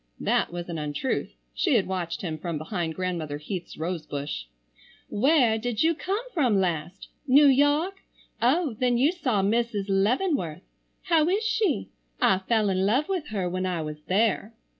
That 0.19 0.51
was 0.51 0.67
an 0.67 0.79
untruth. 0.79 1.35
She 1.53 1.75
had 1.75 1.85
watched 1.85 2.23
him 2.23 2.39
from 2.39 2.57
behind 2.57 2.95
Grandmother 2.95 3.37
Heath's 3.37 3.77
rose 3.77 4.03
bush. 4.07 4.45
"Where 5.09 5.59
did 5.59 5.83
you 5.83 5.93
come 5.93 6.25
from 6.33 6.59
last? 6.59 7.09
New 7.27 7.45
York? 7.45 7.97
Oh, 8.41 8.73
then 8.79 8.97
you 8.97 9.11
saw 9.11 9.43
Mrs. 9.43 9.85
Leavenworth. 9.89 10.63
How 11.03 11.29
is 11.29 11.43
she? 11.43 11.89
I 12.19 12.39
fell 12.39 12.69
in 12.71 12.83
love 12.83 13.09
with 13.09 13.27
her 13.27 13.47
when 13.47 13.67
I 13.67 13.83
was 13.83 14.01
there." 14.07 14.55